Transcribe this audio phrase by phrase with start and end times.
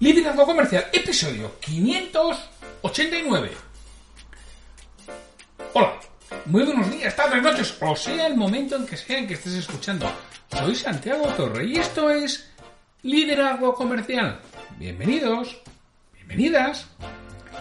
[0.00, 3.50] Liderazgo Comercial, episodio 589.
[5.74, 6.00] Hola,
[6.46, 9.52] muy buenos días, tardes, noches, o sea el momento en que sea en que estés
[9.52, 10.10] escuchando.
[10.50, 12.50] Soy Santiago Torre y esto es
[13.02, 14.40] Liderazgo Comercial.
[14.78, 15.60] Bienvenidos,
[16.14, 16.86] bienvenidas.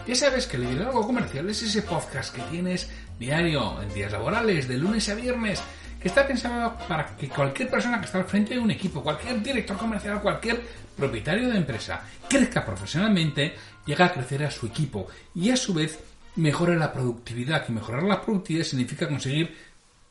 [0.07, 4.69] Ya sabes que el Liderazgo Comercial es ese podcast que tienes diario, en días laborales,
[4.69, 5.61] de lunes a viernes,
[5.99, 9.41] que está pensado para que cualquier persona que está al frente de un equipo, cualquier
[9.41, 10.61] director comercial, cualquier
[10.95, 15.99] propietario de empresa, crezca profesionalmente, llegue a crecer a su equipo y a su vez
[16.35, 17.65] mejore la productividad.
[17.65, 19.55] Que mejorar la productividad significa conseguir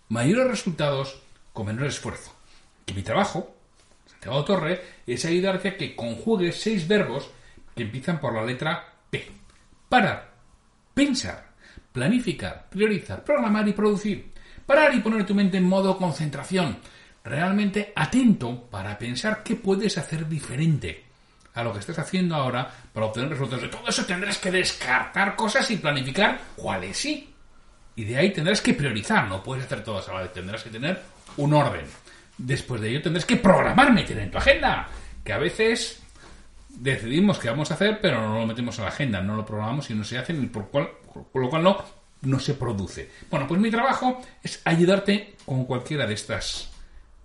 [0.08, 2.34] mayores resultados con menor esfuerzo.
[2.84, 3.54] Que mi trabajo,
[4.06, 7.30] Santiago Torre, es ayudarte a que conjugues seis verbos
[7.74, 9.26] que empiezan por la letra P.
[9.88, 10.32] Parar,
[10.92, 11.48] pensar,
[11.92, 14.37] planificar, priorizar, programar y producir.
[14.68, 16.76] Parar y poner tu mente en modo concentración,
[17.24, 21.06] realmente atento para pensar qué puedes hacer diferente
[21.54, 23.62] a lo que estás haciendo ahora para obtener resultados.
[23.62, 27.32] De todo eso tendrás que descartar cosas y planificar cuáles sí.
[27.96, 30.68] Y de ahí tendrás que priorizar, no puedes hacer todas a la vez, tendrás que
[30.68, 31.00] tener
[31.38, 31.86] un orden.
[32.36, 34.86] Después de ello tendrás que programar, meter en tu agenda,
[35.24, 36.02] que a veces
[36.68, 39.88] decidimos qué vamos a hacer, pero no lo metemos en la agenda, no lo programamos
[39.88, 43.10] y no se hace, por, por lo cual no no se produce.
[43.30, 46.70] Bueno, pues mi trabajo es ayudarte con cualquiera de estas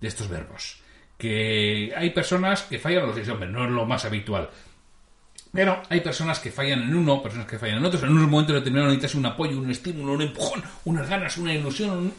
[0.00, 0.78] de estos verbos.
[1.16, 4.50] Que hay personas que fallan los seis, hombre, no es lo más habitual.
[5.52, 8.02] Pero hay personas que fallan en uno, personas que fallan en otros.
[8.02, 12.12] En un momento determinado necesitas un apoyo, un estímulo, un empujón, unas ganas, una ilusión.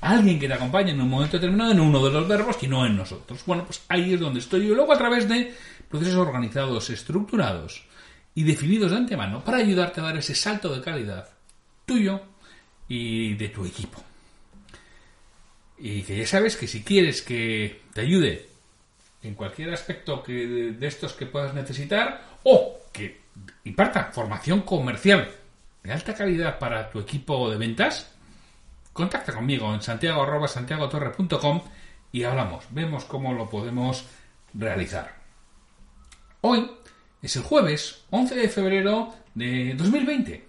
[0.00, 2.86] Alguien que te acompañe en un momento determinado en uno de los verbos que no
[2.86, 3.42] en nosotros.
[3.44, 4.74] Bueno, pues ahí es donde estoy yo.
[4.74, 5.54] Luego a través de
[5.88, 7.84] procesos organizados, estructurados
[8.34, 11.28] y definidos de antemano para ayudarte a dar ese salto de calidad
[11.88, 12.20] tuyo
[12.86, 14.00] y de tu equipo.
[15.78, 18.46] Y que ya sabes que si quieres que te ayude
[19.22, 23.22] en cualquier aspecto que, de estos que puedas necesitar o que
[23.64, 25.28] imparta formación comercial
[25.82, 28.12] de alta calidad para tu equipo de ventas,
[28.92, 30.26] contacta conmigo en santiago
[32.10, 34.04] y hablamos, vemos cómo lo podemos
[34.54, 35.16] realizar.
[36.40, 36.70] Hoy
[37.22, 40.47] es el jueves 11 de febrero de 2020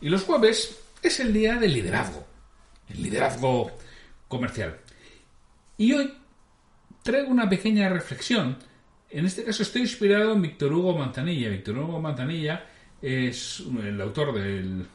[0.00, 2.26] y los jueves es el día del liderazgo,
[2.88, 3.70] el liderazgo
[4.28, 4.76] comercial.
[5.76, 6.14] Y hoy
[7.02, 8.56] traigo una pequeña reflexión.
[9.10, 11.50] En este caso estoy inspirado en Víctor Hugo Manzanilla.
[11.50, 12.66] Víctor Hugo Manzanilla
[13.00, 14.86] es el autor del,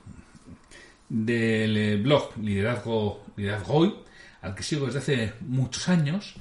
[1.07, 3.95] del blog Liderazgo, Liderazgo Hoy,
[4.41, 6.35] al que sigo desde hace muchos años.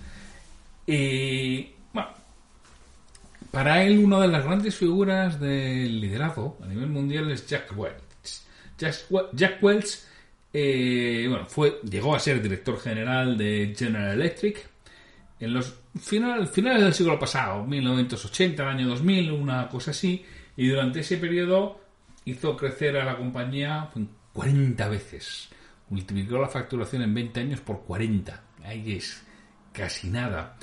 [0.86, 2.08] Y bueno,
[3.50, 8.07] para él una de las grandes figuras del liderazgo a nivel mundial es Jack Welch.
[8.78, 10.08] Jack Welch
[10.52, 14.66] eh, bueno, fue, llegó a ser director general de General Electric
[15.40, 20.24] en los finales del siglo pasado, 1980, año 2000, una cosa así,
[20.56, 21.80] y durante ese periodo
[22.24, 23.90] hizo crecer a la compañía
[24.32, 25.48] 40 veces.
[25.90, 28.42] Multiplicó la facturación en 20 años por 40.
[28.64, 29.22] Ahí es
[29.72, 30.56] casi nada.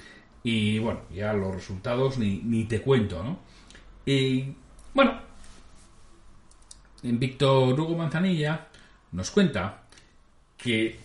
[0.44, 3.40] Y bueno, ya los resultados ni, ni te cuento, ¿no?
[4.06, 4.54] Y
[4.94, 5.20] bueno,
[7.14, 8.68] Víctor Hugo Manzanilla
[9.12, 9.84] nos cuenta
[10.58, 11.00] que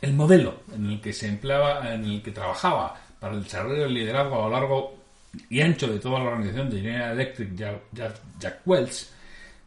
[0.00, 3.94] el modelo en el que se empleaba, en el que trabajaba para el desarrollo del
[3.94, 4.96] liderazgo a lo largo
[5.50, 9.08] y ancho de toda la organización de General Electric, Jack, Welch,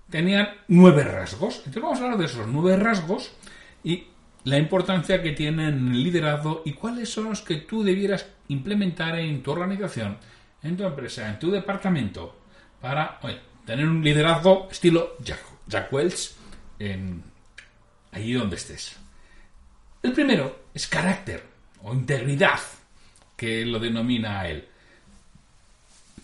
[0.09, 1.57] tenía nueve rasgos.
[1.57, 3.31] Entonces vamos a hablar de esos nueve rasgos
[3.84, 4.06] y
[4.46, 9.44] la importancia que tienen el liderazgo y cuáles son los que tú debieras implementar en
[9.44, 10.18] tu organización,
[10.63, 12.36] en tu empresa, en tu departamento,
[12.81, 13.19] para
[13.66, 16.31] tener un liderazgo estilo Jack, Jack Welch
[18.12, 18.96] allí donde estés.
[20.02, 21.44] El primero es carácter
[21.84, 22.59] o integridad,
[23.38, 24.68] que lo denomina a él.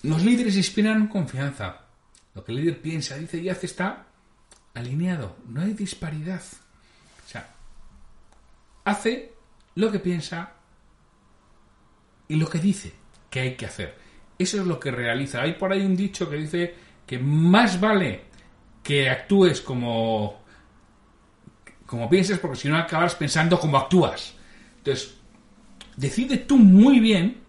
[0.03, 1.81] Los líderes inspiran confianza.
[2.33, 4.07] Lo que el líder piensa, dice y hace está
[4.73, 5.37] alineado.
[5.47, 6.41] No hay disparidad.
[7.25, 7.49] O sea,
[8.83, 9.33] hace
[9.75, 10.53] lo que piensa
[12.27, 12.93] y lo que dice
[13.29, 13.97] que hay que hacer.
[14.37, 15.41] Eso es lo que realiza.
[15.41, 16.75] Hay por ahí un dicho que dice
[17.05, 18.25] que más vale
[18.85, 20.45] que actúes como
[21.87, 24.35] como pienses, porque si no acabas pensando como actúas.
[24.77, 25.15] Entonces,
[25.97, 27.41] decide tú muy bien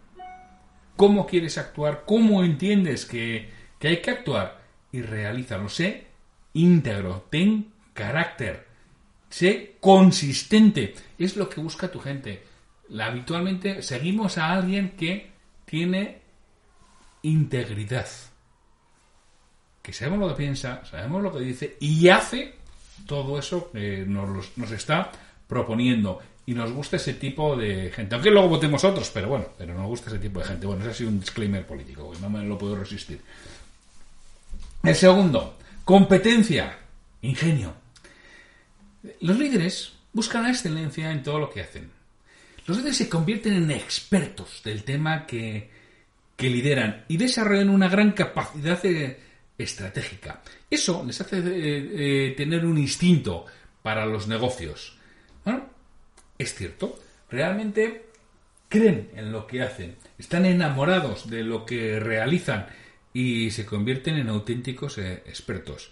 [0.97, 4.63] cómo quieres actuar, cómo entiendes que, que hay que actuar
[4.93, 5.69] y realízalo.
[5.69, 6.07] Sé
[6.55, 8.67] íntegro, ten carácter,
[9.29, 10.95] sé consistente.
[11.19, 12.43] Es lo que busca tu gente.
[12.99, 15.31] habitualmente seguimos a alguien que
[15.67, 16.21] tiene
[17.23, 18.07] integridad.
[19.87, 22.57] Que sabemos lo que piensa, sabemos lo que dice y hace
[23.07, 25.13] todo eso que nos, está
[25.47, 26.19] proponiendo.
[26.45, 28.17] y nos gusta ese tipo de gente.
[28.17, 30.67] Aunque luego votemos otros, pero bueno, pero nos gusta ese tipo de gente.
[30.67, 33.21] Bueno, ese ha sido un disclaimer político, que no me lo puedo resistir.
[34.83, 36.79] El segundo, competencia,
[37.23, 37.73] ingenio.
[39.21, 41.93] Los líderes buscan la excelencia en todo lo que hacen.
[42.67, 45.71] Los líderes se convierten en expertos del tema que,
[46.37, 48.85] que lideran y desarrollan una gran capacidad
[49.59, 50.43] estratégica.
[50.71, 53.47] Eso les hace eh, eh, tener un instinto
[53.83, 54.99] para los negocios.
[55.45, 55.69] Bueno,
[56.39, 56.99] es cierto,
[57.31, 58.07] realmente
[58.69, 62.67] creen en lo que hacen, están enamorados de lo que realizan
[63.13, 65.91] y se convierten en auténticos eh, expertos.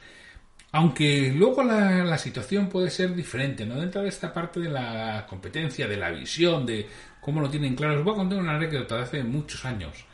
[0.73, 3.81] Aunque luego la, situación puede ser diferente, ¿no?
[3.81, 6.89] Dentro de esta parte de la competencia, de la visión, de
[7.21, 10.05] cómo lo tienen claro, os voy a contar una anécdota de hace muchos años,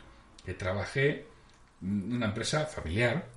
[0.45, 1.25] que trabajé
[1.81, 3.27] una empresa familiar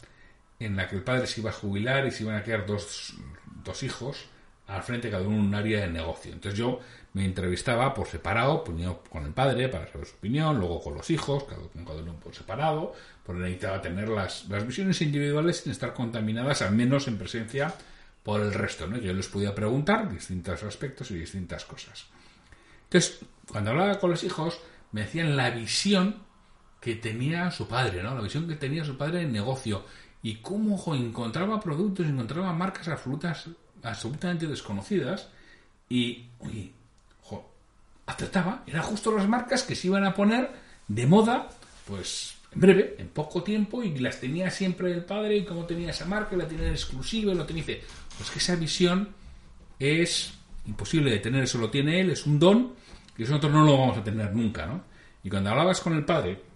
[0.58, 3.14] en la que el padre se iba a jubilar y se iban a quedar dos,
[3.64, 4.26] dos hijos
[4.66, 6.32] al frente cada uno en un área de negocio.
[6.32, 6.80] Entonces yo
[7.12, 11.10] me entrevistaba por separado, primero con el padre para saber su opinión, luego con los
[11.10, 11.60] hijos, cada,
[11.94, 12.94] uno por separado,
[13.24, 17.74] porque necesitaba tener las, las visiones individuales sin estar contaminadas, al menos en presencia
[18.22, 18.86] por el resto.
[18.86, 18.96] ¿no?
[18.96, 22.06] Yo les podía preguntar distintos aspectos y distintas cosas.
[22.84, 24.60] Entonces, cuando hablaba con los hijos,
[24.92, 26.23] me decían la visión
[26.84, 28.14] que tenía su padre, ¿no?
[28.14, 29.86] La visión que tenía su padre en negocio
[30.22, 33.46] y cómo encontraba productos, encontraba marcas absolutas
[33.82, 35.28] absolutamente desconocidas
[35.88, 36.72] y, oye,
[37.22, 37.50] jo,
[38.04, 40.50] acertaba, eran justo las marcas que se iban a poner
[40.86, 41.48] de moda,
[41.86, 45.90] pues en breve, en poco tiempo, y las tenía siempre el padre, y como tenía
[45.90, 49.08] esa marca, la tenía exclusiva, y lo tenía, pues que esa visión
[49.78, 50.34] es
[50.66, 52.74] imposible de tener, eso lo tiene él, es un don,
[53.16, 54.84] que nosotros no lo vamos a tener nunca, ¿no?
[55.22, 56.53] Y cuando hablabas con el padre,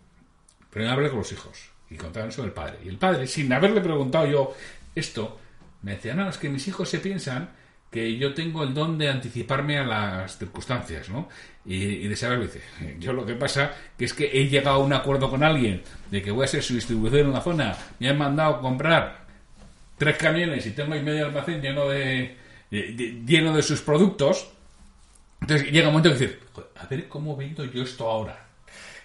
[0.79, 3.81] primero hablé con los hijos, y contaban eso del padre, y el padre, sin haberle
[3.81, 4.55] preguntado yo
[4.95, 5.41] esto,
[5.83, 7.51] me decía, no, es que mis hijos se piensan
[7.91, 11.29] que yo tengo el don de anticiparme a las circunstancias, ¿no?
[11.65, 12.63] Y, de saber, dice,
[13.01, 16.23] yo lo que pasa que es que he llegado a un acuerdo con alguien de
[16.23, 19.27] que voy a ser su distribuidor en la zona, me han mandado comprar
[19.97, 22.37] tres camiones y tengo ahí medio almacén lleno de,
[22.71, 24.49] lleno de sus productos,
[25.41, 26.41] entonces llega un momento de decir,
[26.77, 28.48] a ver cómo vendo yo esto ahora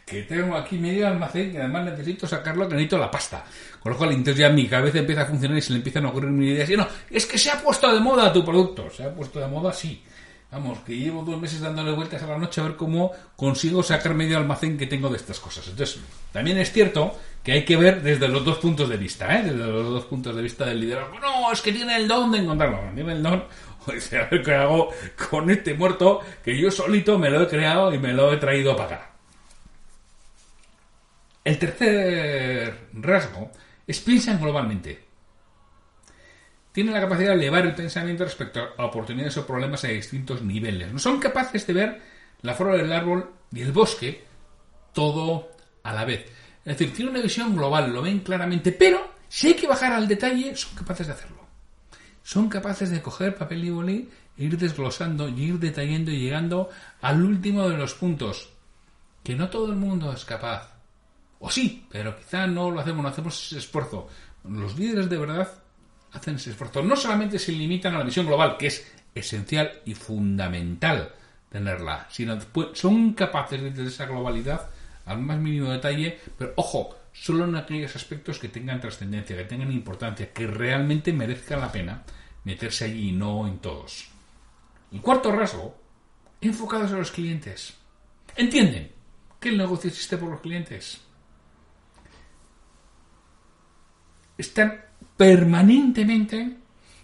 [0.05, 3.43] que tengo aquí medio almacén y además necesito sacarlo que necesito la pasta.
[3.79, 6.09] Con lo cual, entonces ya mi cabeza empieza a funcionar y se le empiezan a
[6.09, 6.69] ocurrir mil ideas.
[6.69, 8.89] Y no, es que se ha puesto de moda tu producto.
[8.89, 10.03] Se ha puesto de moda, sí.
[10.51, 14.13] Vamos, que llevo dos meses dándole vueltas a la noche a ver cómo consigo sacar
[14.13, 15.67] medio almacén que tengo de estas cosas.
[15.67, 15.99] Entonces,
[16.31, 19.41] también es cierto que hay que ver desde los dos puntos de vista, ¿eh?
[19.41, 21.19] Desde los dos puntos de vista del liderazgo.
[21.19, 22.79] No, es que tiene el don de encontrarlo.
[22.93, 23.43] Tiene el don.
[23.85, 24.91] O a ver qué hago
[25.29, 28.77] con este muerto que yo solito me lo he creado y me lo he traído
[28.77, 29.12] para acá.
[31.43, 33.51] El tercer rasgo
[33.85, 35.03] es piensan globalmente.
[36.71, 40.91] Tienen la capacidad de elevar el pensamiento respecto a oportunidades o problemas a distintos niveles.
[40.91, 42.01] No son capaces de ver
[42.41, 44.23] la flor del árbol y el bosque
[44.93, 45.51] todo
[45.83, 46.25] a la vez.
[46.65, 50.07] Es decir, tienen una visión global, lo ven claramente, pero si hay que bajar al
[50.07, 51.43] detalle, son capaces de hacerlo.
[52.23, 56.69] Son capaces de coger papel y boli e ir desglosando y ir detallando y llegando
[57.01, 58.49] al último de los puntos,
[59.23, 60.72] que no todo el mundo es capaz.
[61.45, 64.07] O sí, pero quizá no lo hacemos, no hacemos ese esfuerzo.
[64.45, 65.51] Los líderes de verdad
[66.13, 66.81] hacen ese esfuerzo.
[66.81, 71.13] No solamente se limitan a la visión global, que es esencial y fundamental
[71.49, 72.37] tenerla, sino
[72.73, 74.69] son capaces de esa globalidad
[75.05, 79.71] al más mínimo detalle, pero ojo, solo en aquellos aspectos que tengan trascendencia, que tengan
[79.73, 82.03] importancia, que realmente merezca la pena
[82.45, 84.07] meterse allí y no en todos.
[84.91, 85.77] Y cuarto rasgo,
[86.39, 87.73] enfocados a los clientes.
[88.33, 88.93] ¿Entienden
[89.41, 91.02] que el negocio existe por los clientes?
[94.37, 94.81] Están
[95.17, 96.57] permanentemente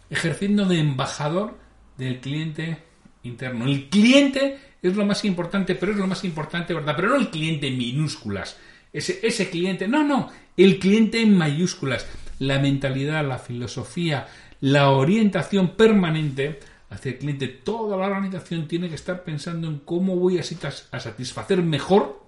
[0.10, 1.58] ejerciendo de embajador
[1.98, 2.78] del cliente
[3.24, 3.66] interno.
[3.66, 6.96] El cliente es lo más importante, pero es lo más importante, ¿verdad?
[6.96, 8.58] Pero no el cliente en minúsculas.
[8.92, 12.08] Ese, ese cliente, no, no, el cliente en mayúsculas.
[12.40, 14.28] La mentalidad, la filosofía,
[14.62, 16.60] la orientación permanente
[16.90, 17.48] hacia el cliente.
[17.48, 22.24] Toda la organización tiene que estar pensando en cómo voy a satisfacer mejor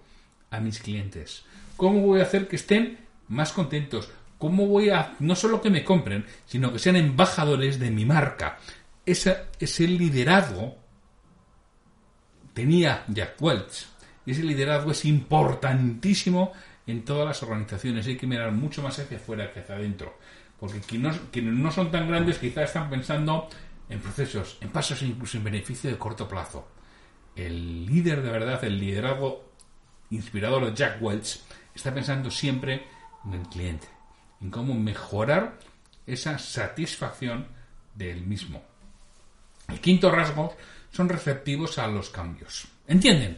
[0.49, 1.43] a mis clientes.
[1.77, 4.09] Cómo voy a hacer que estén más contentos,
[4.41, 8.57] ¿Cómo voy a, no solo que me compren, sino que sean embajadores de mi marca?
[9.05, 9.45] Ese,
[9.87, 10.79] liderazgo
[12.51, 13.85] tenía Jack Welch.
[14.25, 16.53] Y ese liderazgo es importantísimo
[16.87, 18.07] en todas las organizaciones.
[18.07, 20.17] Hay que mirar mucho más hacia afuera que hacia adentro.
[20.59, 23.47] Porque quienes no, quienes no son tan grandes quizás están pensando
[23.89, 26.67] en procesos, en pasos e incluso en beneficio de corto plazo.
[27.35, 29.51] El líder de verdad, el liderazgo
[30.09, 31.41] inspirador de Jack Welch,
[31.75, 32.87] está pensando siempre
[33.23, 34.00] en el cliente
[34.41, 35.57] en cómo mejorar
[36.07, 37.47] esa satisfacción
[37.95, 38.61] del mismo.
[39.67, 40.55] El quinto rasgo
[40.91, 42.67] son receptivos a los cambios.
[42.87, 43.37] ¿Entienden?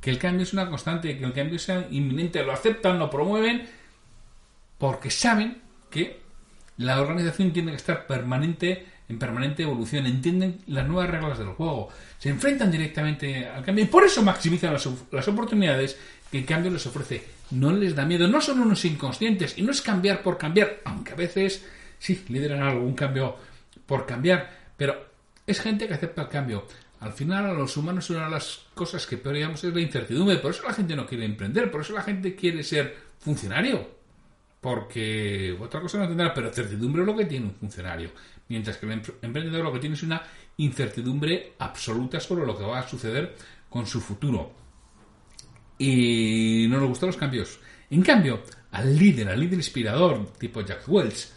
[0.00, 3.68] Que el cambio es una constante, que el cambio es inminente, lo aceptan, lo promueven,
[4.78, 6.20] porque saben que
[6.78, 11.90] la organización tiene que estar permanente en permanente evolución, entienden las nuevas reglas del juego,
[12.18, 15.98] se enfrentan directamente al cambio y por eso maximizan las, las oportunidades
[16.30, 17.22] que el cambio les ofrece.
[17.50, 21.12] No les da miedo, no son unos inconscientes y no es cambiar por cambiar, aunque
[21.12, 21.64] a veces
[21.98, 23.36] sí lideran algún cambio
[23.86, 25.06] por cambiar, pero
[25.46, 26.66] es gente que acepta el cambio.
[27.00, 30.38] Al final, a los humanos una de las cosas que peor es la incertidumbre.
[30.38, 33.86] Por eso la gente no quiere emprender, por eso la gente quiere ser funcionario.
[34.60, 38.10] Porque otra cosa no tendrá, pero certidumbre es lo que tiene un funcionario.
[38.48, 40.22] Mientras que el emprendedor lo que tiene es una
[40.56, 43.36] incertidumbre absoluta sobre lo que va a suceder
[43.68, 44.63] con su futuro.
[45.78, 47.58] Y no le gustan los cambios.
[47.90, 51.28] En cambio, al líder, al líder inspirador, tipo Jack Welch,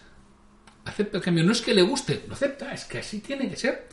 [0.85, 1.43] acepta el cambio.
[1.43, 3.87] No es que le guste, lo acepta, es que así tiene que ser.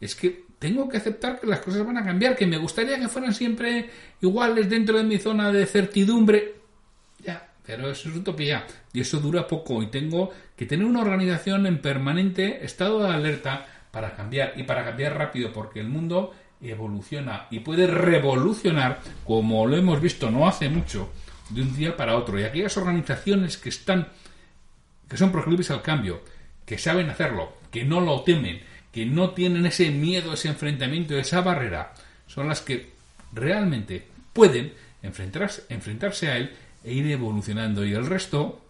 [0.00, 3.08] Es que tengo que aceptar que las cosas van a cambiar, que me gustaría que
[3.08, 3.90] fueran siempre
[4.20, 6.54] iguales dentro de mi zona de certidumbre.
[7.24, 11.66] Ya, pero eso es utopía y eso dura poco y tengo que tener una organización
[11.66, 17.46] en permanente estado de alerta para cambiar y para cambiar rápido porque el mundo evoluciona
[17.50, 21.10] y puede revolucionar como lo hemos visto no hace mucho
[21.50, 24.08] de un día para otro y aquellas organizaciones que están
[25.08, 26.22] que son proclives al cambio
[26.66, 28.60] que saben hacerlo que no lo temen
[28.92, 31.94] que no tienen ese miedo ese enfrentamiento esa barrera
[32.26, 32.90] son las que
[33.32, 34.72] realmente pueden
[35.02, 38.64] enfrentarse, enfrentarse a él e ir evolucionando y el resto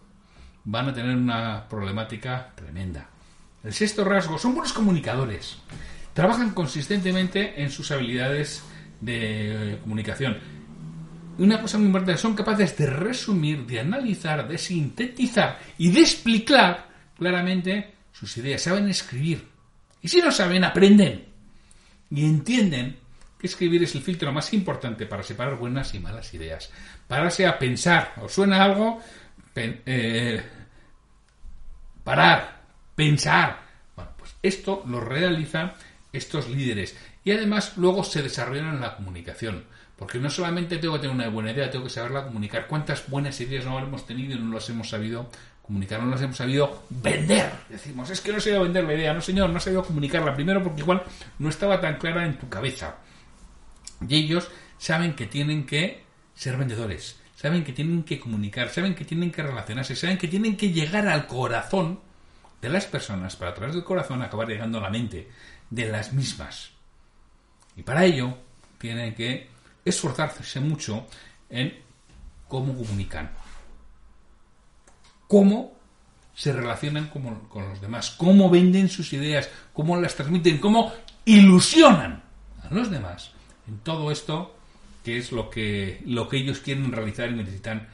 [0.65, 3.09] van a tener una problemática tremenda.
[3.63, 5.57] El sexto rasgo son buenos comunicadores.
[6.19, 8.61] Trabajan consistentemente en sus habilidades
[8.99, 10.37] de comunicación.
[11.37, 16.89] Una cosa muy importante, son capaces de resumir, de analizar, de sintetizar y de explicar
[17.17, 18.61] claramente sus ideas.
[18.61, 19.47] Saben escribir.
[20.01, 21.23] Y si no saben, aprenden.
[22.11, 22.97] Y entienden
[23.39, 26.69] que escribir es el filtro más importante para separar buenas y malas ideas.
[27.07, 28.15] Pararse a pensar.
[28.21, 28.99] ¿Os suena algo?
[29.55, 30.43] Eh,
[32.03, 32.61] parar,
[32.93, 33.61] pensar.
[33.95, 35.71] Bueno, pues esto lo realizan
[36.13, 36.95] estos líderes.
[37.23, 39.65] Y además luego se desarrollan en la comunicación.
[39.95, 42.67] Porque no solamente tengo que tener una buena idea, tengo que saberla comunicar.
[42.67, 45.29] ¿Cuántas buenas ideas no hemos tenido y no las hemos sabido
[45.61, 46.01] comunicar?
[46.01, 47.51] No las hemos sabido vender.
[47.67, 49.13] Decimos, es que no he sabido vender la idea.
[49.13, 50.33] No, señor, no he sabido comunicarla.
[50.33, 51.03] Primero porque igual
[51.37, 52.95] no estaba tan clara en tu cabeza.
[54.07, 59.03] Y ellos saben que tienen que ser vendedores, saben que tienen que comunicar, saben que
[59.03, 61.99] tienen que relacionarse, saben que tienen que llegar al corazón
[62.61, 65.27] de las personas para a través del corazón acabar llegando a la mente
[65.69, 66.71] de las mismas.
[67.75, 68.37] Y para ello
[68.77, 69.47] tienen que
[69.85, 71.07] esforzarse mucho
[71.49, 71.73] en
[72.47, 73.31] cómo comunican,
[75.27, 75.73] cómo
[76.33, 80.91] se relacionan con, los demás, cómo venden sus ideas, cómo las transmiten, cómo
[81.25, 82.23] ilusionan
[82.63, 83.31] a los demás
[83.67, 84.55] en todo esto
[85.03, 87.87] que es lo que, lo que ellos quieren realizar y necesitan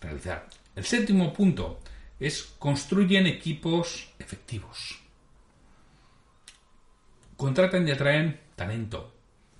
[0.00, 0.48] realizar.
[0.74, 1.80] El séptimo punto
[2.18, 4.98] es construyen equipos efectivos.
[7.36, 9.12] Contratan y atraen talento.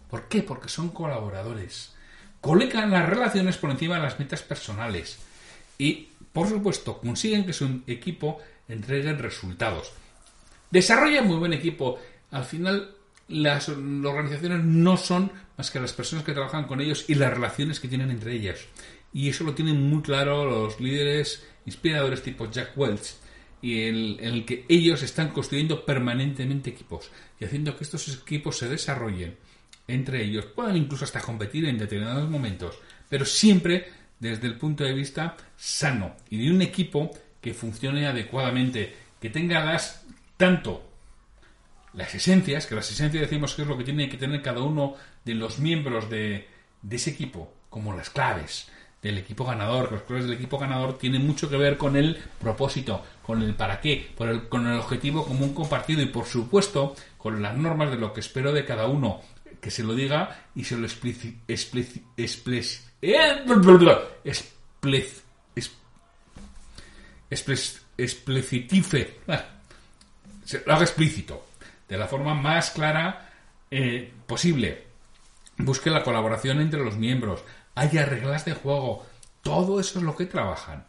[0.09, 0.43] ¿Por qué?
[0.43, 1.95] Porque son colaboradores.
[2.41, 5.19] Colocan las relaciones por encima de las metas personales.
[5.79, 9.93] Y, por supuesto, consiguen que su equipo entregue resultados.
[10.71, 11.99] Desarrollan muy buen equipo.
[12.31, 12.95] Al final,
[13.29, 17.81] las organizaciones no son más que las personas que trabajan con ellos y las relaciones
[17.81, 18.61] que tienen entre ellas.
[19.13, 23.15] Y eso lo tienen muy claro los líderes inspiradores tipo Jack Welch,
[23.63, 27.11] y en, el que ellos están construyendo permanentemente equipos
[27.41, 29.37] y haciendo que estos equipos se desarrollen
[29.89, 33.87] entre ellos, puedan incluso hasta competir en determinados momentos, pero siempre
[34.19, 37.11] desde el punto de vista sano y de un equipo
[37.41, 40.05] que funcione adecuadamente, que tenga las
[40.37, 40.87] tanto
[41.97, 44.95] las esencias, que las esencias decimos que es lo que tiene que tener cada uno
[45.25, 46.47] de los miembros de,
[46.89, 48.69] ese equipo, como las claves
[49.03, 52.19] del equipo ganador, que las claves del equipo ganador tienen mucho que ver con el
[52.39, 54.15] propósito, con el para qué,
[54.49, 58.53] con el objetivo común compartido y por supuesto con las normas de lo que espero
[58.53, 59.21] de cada uno,
[59.61, 60.87] que se lo diga y se lo
[67.99, 69.19] explicitife,
[70.65, 71.47] lo haga explícito
[71.89, 73.29] de la forma más clara
[73.73, 74.87] eh, posible.
[75.59, 77.43] Busque la colaboración entre los miembros,
[77.75, 79.05] haya reglas de juego,
[79.43, 80.85] todo eso es lo que trabajan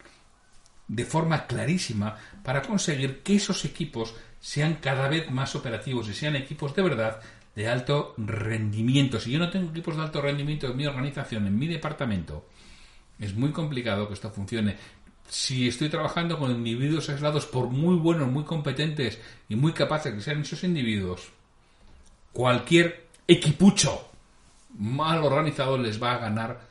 [0.88, 6.36] de forma clarísima para conseguir que esos equipos sean cada vez más operativos y sean
[6.36, 7.20] equipos de verdad
[7.56, 9.20] de alto rendimiento.
[9.20, 12.48] Si yo no tengo equipos de alto rendimiento en mi organización, en mi departamento,
[13.20, 14.76] es muy complicado que esto funcione
[15.30, 20.22] si estoy trabajando con individuos aislados, por muy buenos, muy competentes y muy capaces que
[20.22, 21.30] sean esos individuos,
[22.32, 24.10] cualquier equipucho
[24.78, 26.62] mal organizado les va a ganar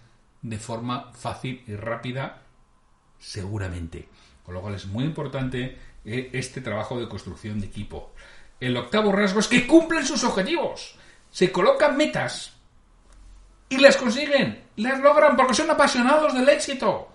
[0.42, 2.42] de forma fácil y rápida,
[3.18, 4.08] seguramente.
[4.44, 8.12] Con lo cual es muy importante eh, este trabajo de construcción de equipo.
[8.61, 10.94] El octavo rasgo es que cumplen sus objetivos.
[11.30, 12.54] Se colocan metas
[13.68, 17.12] y las consiguen, las logran porque son apasionados del éxito.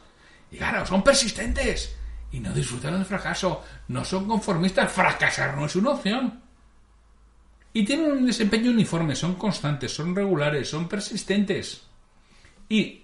[0.52, 1.96] Y claro, son persistentes
[2.32, 3.64] y no disfrutan del fracaso.
[3.88, 4.92] No son conformistas.
[4.92, 6.42] Fracasar no es una opción.
[7.74, 11.84] Y tienen un desempeño uniforme, son constantes, son regulares, son persistentes.
[12.68, 13.04] Y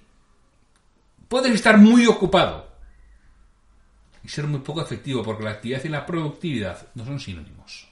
[1.30, 2.67] puedes estar muy ocupado
[4.28, 7.88] y ser muy poco efectivo porque la actividad y la productividad no son sinónimos.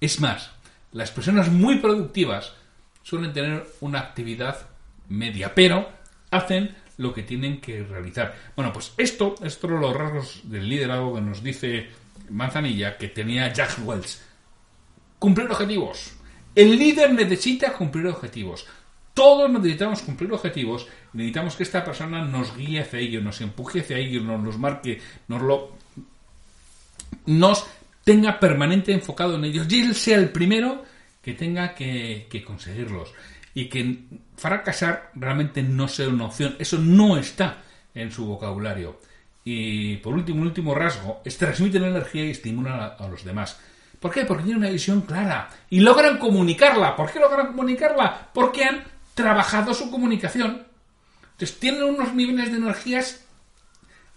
[0.00, 0.52] Es más,
[0.92, 2.54] las personas muy productivas
[3.02, 4.68] suelen tener una actividad
[5.08, 5.90] media, pero
[6.30, 8.36] hacen lo que tienen que realizar.
[8.54, 11.88] Bueno, pues esto es todos los rasgos del liderazgo que nos dice
[12.30, 14.22] Manzanilla que tenía Jack Wells.
[15.18, 16.12] Cumplir objetivos.
[16.54, 18.64] El líder necesita cumplir objetivos.
[19.12, 20.86] Todos necesitamos cumplir objetivos.
[21.12, 25.00] Necesitamos que esta persona nos guíe hacia ello, nos empuje hacia ello, nos los marque,
[25.28, 25.76] nos lo.
[27.26, 27.66] nos
[28.04, 30.84] tenga permanente enfocado en ellos y él sea el primero
[31.22, 33.12] que tenga que, conseguirlos
[33.54, 34.04] y que
[34.36, 36.56] fracasar realmente no sea una opción.
[36.58, 37.62] Eso no está
[37.94, 38.98] en su vocabulario.
[39.44, 43.60] Y por último, un último rasgo, es transmiten energía y estimulan a, a, los demás.
[44.00, 44.24] ¿Por qué?
[44.24, 46.96] Porque tienen una visión clara y logran comunicarla.
[46.96, 48.30] ¿Por qué logran comunicarla?
[48.32, 50.71] Porque han trabajado su comunicación.
[51.32, 53.24] Entonces tienen unos niveles de energías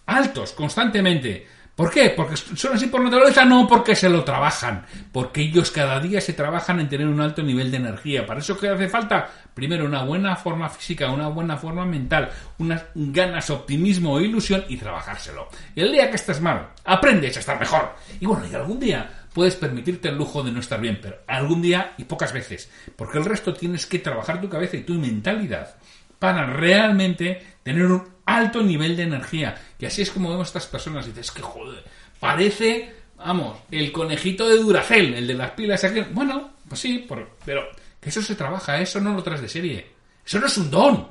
[0.05, 1.47] altos constantemente.
[1.75, 2.11] ¿Por qué?
[2.11, 6.31] Porque son así por naturaleza, no porque se lo trabajan, porque ellos cada día se
[6.31, 8.25] trabajan en tener un alto nivel de energía.
[8.25, 12.85] Para eso que hace falta, primero, una buena forma física, una buena forma mental, unas
[12.95, 15.49] ganas, optimismo e ilusión y trabajárselo.
[15.75, 17.93] El día que estés mal, aprendes a estar mejor.
[18.21, 21.61] Y bueno, y algún día puedes permitirte el lujo de no estar bien, pero algún
[21.61, 25.75] día y pocas veces, porque el resto tienes que trabajar tu cabeza y tu mentalidad
[26.19, 29.55] para realmente tener un alto nivel de energía.
[29.79, 31.05] Y así es como vemos estas personas.
[31.05, 31.83] Y dices, que joder,
[32.19, 35.83] parece, vamos, el conejito de Duracel, el de las pilas.
[35.83, 36.01] Aquí.
[36.11, 39.87] Bueno, pues sí, pero que eso se trabaja, eso no lo traes de serie.
[40.25, 41.07] Eso no es un don.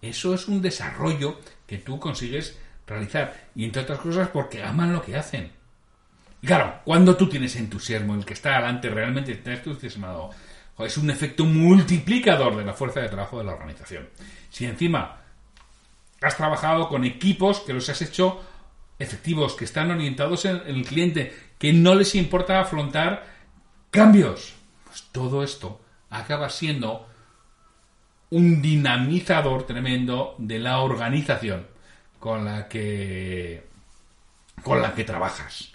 [0.00, 3.48] Eso es un desarrollo que tú consigues realizar.
[3.54, 5.52] Y entre otras cosas porque aman lo que hacen.
[6.42, 10.30] Y claro, cuando tú tienes entusiasmo, el que está adelante realmente está entusiasmado,
[10.78, 14.08] es un efecto multiplicador de la fuerza de trabajo de la organización.
[14.50, 15.18] Si encima
[16.20, 18.40] has trabajado con equipos que los has hecho
[18.98, 23.26] efectivos, que están orientados en el cliente, que no les importa afrontar
[23.90, 24.54] cambios,
[24.84, 25.80] pues todo esto
[26.10, 27.08] acaba siendo
[28.30, 31.66] un dinamizador tremendo de la organización
[32.18, 33.66] con la que
[34.62, 35.71] con la que trabajas.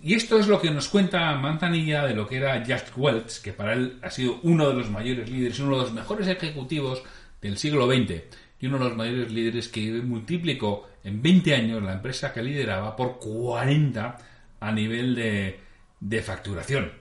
[0.00, 3.52] Y esto es lo que nos cuenta Manzanilla de lo que era Jack Welch, que
[3.52, 7.02] para él ha sido uno de los mayores líderes, uno de los mejores ejecutivos
[7.40, 8.22] del siglo XX
[8.60, 12.94] y uno de los mayores líderes que multiplicó en 20 años la empresa que lideraba
[12.94, 14.18] por 40
[14.60, 15.60] a nivel de,
[15.98, 16.92] de facturación.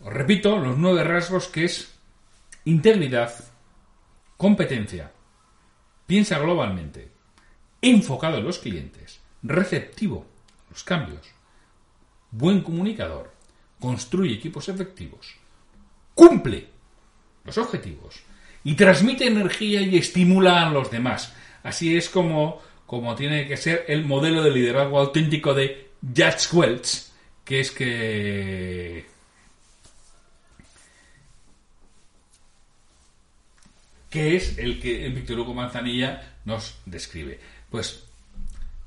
[0.00, 1.94] Os repito los nueve rasgos que es
[2.66, 3.32] integridad,
[4.36, 5.12] competencia,
[6.06, 7.10] piensa globalmente,
[7.80, 10.26] enfocado en los clientes, receptivo
[10.66, 11.33] a los cambios,
[12.36, 13.32] buen comunicador,
[13.78, 15.36] construye equipos efectivos,
[16.14, 16.66] cumple
[17.44, 18.16] los objetivos
[18.64, 21.34] y transmite energía y estimula a los demás.
[21.62, 27.06] Así es como, como tiene que ser el modelo de liderazgo auténtico de Jack Welch,
[27.44, 29.06] que es que
[34.10, 37.40] que es el que Víctor Hugo Manzanilla nos describe.
[37.68, 38.04] Pues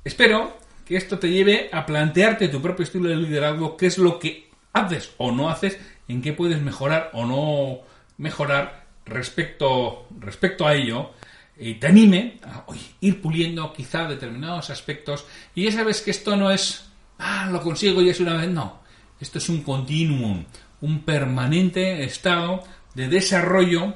[0.06, 4.20] espero que esto te lleve a plantearte tu propio estilo de liderazgo, qué es lo
[4.20, 7.80] que haces o no haces, en qué puedes mejorar o no
[8.18, 11.12] mejorar respecto, respecto a ello,
[11.60, 12.64] y te anime a
[13.02, 15.26] ir puliendo quizá determinados aspectos.
[15.56, 18.80] Y ya sabes que esto no es, ah, lo consigo y es una vez, no.
[19.20, 20.46] Esto es un continuum,
[20.82, 23.96] un permanente estado de desarrollo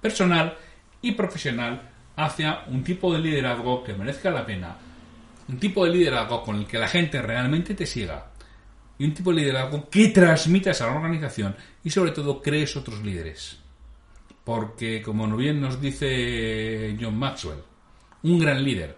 [0.00, 0.56] personal
[1.00, 1.82] y profesional
[2.16, 4.87] hacia un tipo de liderazgo que merezca la pena
[5.48, 8.30] un tipo de liderazgo con el que la gente realmente te siga
[8.98, 13.02] y un tipo de liderazgo que transmitas a la organización y sobre todo crees otros
[13.02, 13.58] líderes.
[14.44, 17.62] Porque, como bien nos dice John Maxwell,
[18.22, 18.96] un gran líder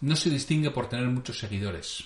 [0.00, 2.04] no se distingue por tener muchos seguidores.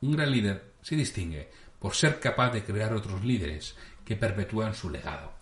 [0.00, 4.90] Un gran líder se distingue por ser capaz de crear otros líderes que perpetúan su
[4.90, 5.32] legado.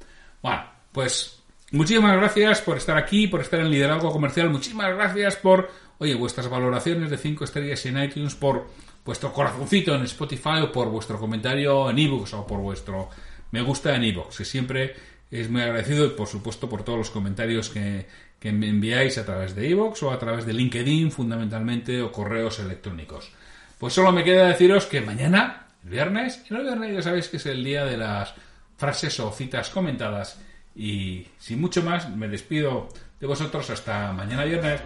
[0.42, 4.50] Bueno, pues muchísimas gracias por estar aquí, por estar en Liderazgo Comercial.
[4.50, 8.68] Muchísimas gracias por oye, vuestras valoraciones de 5 estrellas en iTunes, por
[9.04, 13.08] vuestro corazoncito en Spotify o por vuestro comentario en ebooks o por vuestro
[13.50, 14.94] me gusta en ebooks, que siempre
[15.30, 18.06] es muy agradecido y por supuesto por todos los comentarios que,
[18.38, 22.58] que me enviáis a través de iVoox o a través de LinkedIn fundamentalmente o correos
[22.60, 23.30] electrónicos.
[23.78, 27.46] Pues solo me queda deciros que mañana, el viernes, el viernes ya sabéis que es
[27.46, 28.34] el día de las
[28.76, 30.40] frases o citas comentadas
[30.74, 32.88] y sin mucho más me despido
[33.20, 34.80] de vosotros hasta mañana viernes.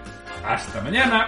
[0.45, 1.27] ¡Hasta mañana!